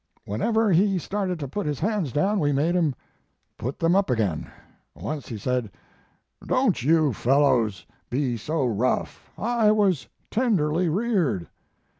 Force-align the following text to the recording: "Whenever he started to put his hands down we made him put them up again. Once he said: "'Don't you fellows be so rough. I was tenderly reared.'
"Whenever 0.25 0.71
he 0.71 0.97
started 0.97 1.39
to 1.39 1.47
put 1.47 1.67
his 1.67 1.79
hands 1.79 2.11
down 2.11 2.39
we 2.39 2.51
made 2.51 2.73
him 2.73 2.95
put 3.55 3.77
them 3.77 3.95
up 3.95 4.09
again. 4.09 4.49
Once 4.95 5.27
he 5.27 5.37
said: 5.37 5.69
"'Don't 6.43 6.81
you 6.81 7.13
fellows 7.13 7.85
be 8.09 8.35
so 8.35 8.65
rough. 8.65 9.29
I 9.37 9.69
was 9.69 10.07
tenderly 10.31 10.89
reared.' 10.89 11.47